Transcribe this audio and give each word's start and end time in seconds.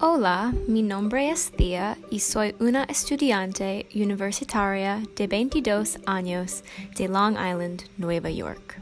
Hola, 0.00 0.52
mi 0.66 0.82
nombre 0.82 1.30
es 1.30 1.52
Thea 1.52 1.96
y 2.10 2.18
soy 2.18 2.56
una 2.58 2.82
estudiante 2.82 3.86
universitaria 3.94 5.00
de 5.14 5.28
22 5.28 6.00
años 6.04 6.64
de 6.96 7.06
Long 7.06 7.34
Island, 7.34 7.84
Nueva 7.96 8.28
York. 8.28 8.80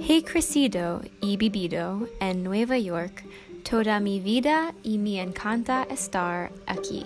He 0.00 0.24
crecido 0.24 1.02
y 1.20 1.36
vivido 1.36 2.08
en 2.18 2.42
Nueva 2.42 2.78
York 2.78 3.24
toda 3.68 4.00
mi 4.00 4.18
vida 4.20 4.74
y 4.82 4.96
me 4.96 5.20
encanta 5.20 5.86
estar 5.90 6.50
aquí. 6.66 7.04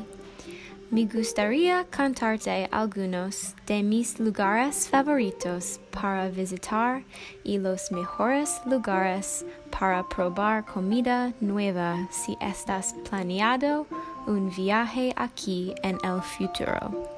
Me 0.93 1.07
gustaría 1.07 1.87
contarte 1.97 2.69
algunos 2.73 3.55
de 3.67 3.83
mis 3.83 4.19
lugares 4.19 4.89
favoritos 4.89 5.81
para 5.91 6.29
visitar 6.29 7.05
y 7.45 7.59
los 7.59 7.93
mejores 7.93 8.61
lugares 8.67 9.45
para 9.81 10.03
probar 10.03 10.63
comida 10.67 11.33
nueva 11.41 12.07
si 12.11 12.37
estás 12.39 12.95
planeado 13.09 13.87
un 14.27 14.51
viaje 14.55 15.15
aquí 15.17 15.75
en 15.83 15.97
el 16.05 16.21
futuro. 16.21 17.09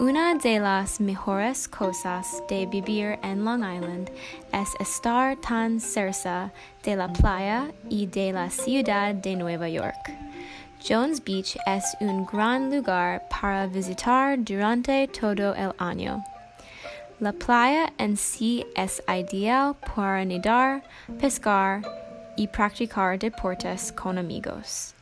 Una 0.00 0.34
de 0.34 0.58
las 0.58 0.98
mejores 0.98 1.68
cosas 1.68 2.42
de 2.48 2.66
vivir 2.66 3.20
en 3.22 3.44
Long 3.44 3.62
Island 3.62 4.10
es 4.52 4.74
estar 4.80 5.36
tan 5.36 5.78
cerca 5.78 6.50
de 6.82 6.96
la 6.96 7.06
playa 7.06 7.70
y 7.88 8.06
de 8.06 8.32
la 8.32 8.50
ciudad 8.50 9.14
de 9.14 9.36
Nueva 9.36 9.68
York. 9.68 10.10
Jones 10.82 11.22
Beach 11.22 11.56
es 11.66 11.84
un 12.00 12.26
gran 12.26 12.74
lugar 12.74 13.22
para 13.28 13.66
visitar 13.68 14.36
durante 14.42 15.06
todo 15.08 15.54
el 15.54 15.72
año. 15.78 16.24
La 17.20 17.32
playa 17.32 17.92
en 17.98 18.16
sí 18.16 18.64
es 18.74 19.02
ideal 19.06 19.76
para 19.94 20.24
nadar, 20.24 20.82
pescar 21.20 21.82
y 22.34 22.48
practicar 22.48 23.18
deportes 23.18 23.92
con 23.92 24.16
amigos. 24.16 24.94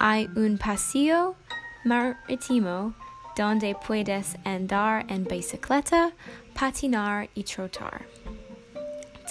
Hay 0.00 0.28
un 0.34 0.58
paseo 0.58 1.36
marítimo 1.84 2.92
donde 3.36 3.76
puedes 3.86 4.34
andar 4.44 5.04
en 5.08 5.22
bicicleta, 5.22 6.10
patinar 6.52 7.28
y 7.36 7.44
trotar. 7.44 8.06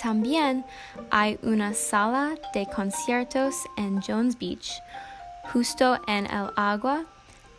También 0.01 0.63
hay 1.09 1.37
una 1.43 1.73
sala 1.73 2.35
de 2.53 2.65
conciertos 2.65 3.55
en 3.75 4.01
Jones 4.01 4.37
Beach, 4.39 4.71
justo 5.51 5.99
en 6.07 6.27
el 6.27 6.49
agua, 6.55 7.03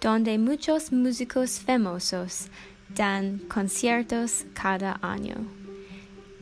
donde 0.00 0.38
muchos 0.38 0.90
músicos 0.92 1.60
famosos 1.60 2.48
dan 2.94 3.38
conciertos 3.48 4.44
cada 4.54 4.98
año. 5.02 5.36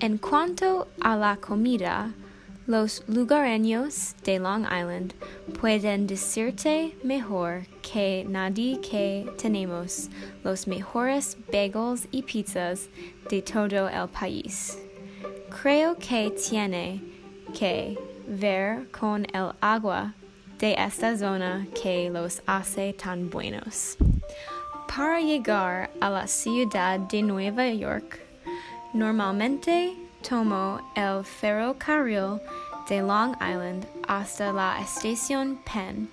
En 0.00 0.18
cuanto 0.18 0.88
a 1.00 1.16
la 1.16 1.36
comida, 1.36 2.14
los 2.66 3.02
lugareños 3.08 4.14
de 4.24 4.38
Long 4.38 4.64
Island 4.64 5.12
pueden 5.60 6.06
decirte 6.06 6.96
mejor 7.02 7.66
que 7.82 8.24
nadie 8.28 8.80
que 8.80 9.26
tenemos 9.36 10.08
los 10.44 10.66
mejores 10.66 11.36
bagels 11.52 12.06
y 12.12 12.22
pizzas 12.22 12.88
de 13.28 13.42
todo 13.42 13.88
el 13.88 14.08
país. 14.08 14.78
Creo 15.62 15.96
que 15.96 16.30
tiene 16.30 17.02
que 17.52 17.98
ver 18.28 18.88
con 18.92 19.26
el 19.34 19.52
agua 19.60 20.14
de 20.60 20.74
esta 20.78 21.16
zona 21.16 21.66
que 21.82 22.08
los 22.10 22.40
hace 22.46 22.92
tan 22.92 23.30
buenos. 23.30 23.96
Para 24.96 25.20
llegar 25.20 25.88
a 26.00 26.10
la 26.10 26.26
ciudad 26.26 26.98
de 26.98 27.22
Nueva 27.22 27.68
York, 27.68 28.18
normalmente 28.92 29.94
tomo 30.28 30.80
el 30.96 31.22
ferrocarril 31.22 32.40
de 32.88 33.00
Long 33.00 33.36
Island 33.36 33.86
hasta 34.08 34.52
la 34.52 34.80
estación 34.80 35.60
Penn, 35.64 36.10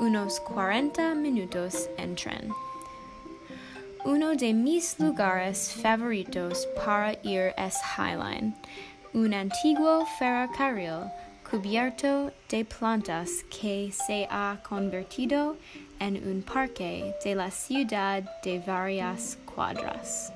unos 0.00 0.40
40 0.40 1.14
minutos 1.14 1.88
en 1.96 2.16
tren. 2.16 2.52
Uno 4.04 4.34
de 4.34 4.52
mis 4.52 4.98
lugares 4.98 5.72
favoritos 5.80 6.66
para 6.84 7.12
ir 7.22 7.54
es 7.56 7.76
Highline, 7.96 8.52
un 9.14 9.32
antiguo 9.32 10.04
ferrocarril 10.18 11.08
cubierto 11.48 12.32
de 12.50 12.64
plantas 12.64 13.30
que 13.48 13.92
se 13.92 14.26
ha 14.28 14.58
convertido 14.68 15.56
en 16.00 16.16
un 16.16 16.42
parque 16.42 17.14
de 17.24 17.34
la 17.34 17.50
ciudad 17.50 18.22
de 18.42 18.58
varias 18.60 19.38
cuadras. 19.46 20.32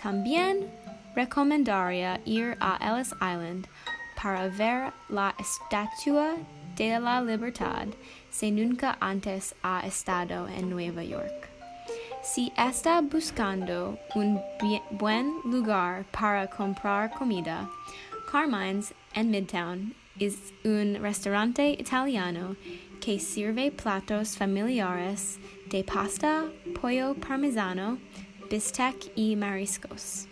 También 0.00 0.70
recomendaría 1.14 2.20
ir 2.24 2.56
a 2.60 2.78
Ellis 2.80 3.12
Island 3.14 3.66
para 4.20 4.48
ver 4.48 4.92
la 5.08 5.34
estatua 5.38 6.34
de 6.76 6.98
la 6.98 7.20
libertad 7.20 7.86
si 8.30 8.50
nunca 8.50 8.96
antes 9.00 9.54
ha 9.62 9.86
estado 9.86 10.48
en 10.48 10.70
Nueva 10.70 11.04
York. 11.04 11.48
Si 12.22 12.52
está 12.56 13.00
buscando 13.02 13.98
un 14.14 14.40
buen 14.92 15.40
lugar 15.44 16.04
para 16.10 16.48
comprar 16.48 17.10
comida, 17.10 17.68
Carmine's 18.30 18.94
en 19.14 19.30
Midtown 19.30 19.94
es 20.18 20.52
un 20.64 20.96
restaurante 21.00 21.70
italiano 21.78 22.56
que 23.04 23.18
sirve 23.18 23.70
platos 23.70 24.34
familiares 24.34 25.38
de 25.68 25.84
pasta, 25.84 26.50
pollo 26.80 27.14
parmesano, 27.14 27.98
bistec 28.48 29.12
y 29.14 29.36
mariscos. 29.36 30.26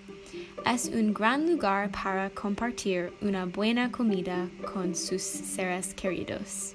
Es 0.65 0.89
un 0.89 1.13
gran 1.13 1.47
lugar 1.47 1.91
para 1.91 2.31
compartir 2.31 3.13
una 3.21 3.45
buena 3.45 3.93
comida 3.93 4.49
con 4.73 4.95
sus 4.95 5.21
seres 5.21 5.93
queridos. 5.93 6.75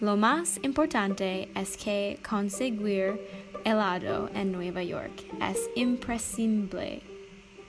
Lo 0.00 0.16
más 0.16 0.58
importante 0.62 1.50
es 1.54 1.76
que 1.76 2.18
conseguir 2.26 3.20
helado 3.66 4.30
en 4.34 4.52
Nueva 4.52 4.82
York 4.82 5.12
es 5.42 5.68
imprescindible. 5.74 7.02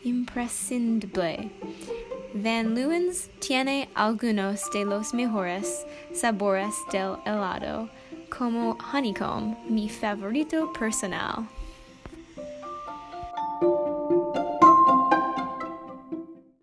Imprescindible. 0.06 1.52
Van 2.34 2.74
Leeuwen's 2.74 3.30
tiene 3.40 3.90
algunos 3.94 4.72
de 4.72 4.86
los 4.86 5.14
mejores 5.14 5.86
sabores 6.14 6.74
del 6.90 7.18
helado, 7.26 7.90
como 8.30 8.78
honeycomb, 8.94 9.58
mi 9.70 9.90
favorito 9.90 10.72
personal. 10.72 11.46